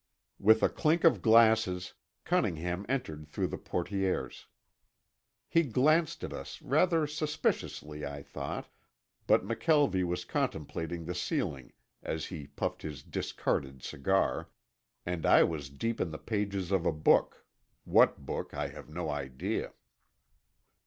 [0.39, 1.93] With a clink of glasses,
[2.23, 4.47] Cunningham entered through the portieres.
[5.47, 8.67] He glanced at us rather suspiciously, I thought,
[9.27, 14.49] but McKelvie was contemplating the ceiling as he puffed his discarded cigar,
[15.05, 17.45] and I was deep in the pages of a book,
[17.83, 19.71] what book I have no idea.